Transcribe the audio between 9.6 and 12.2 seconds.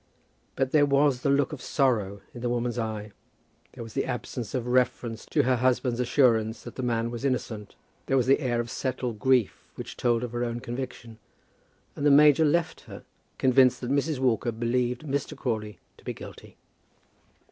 which told of her own conviction; and the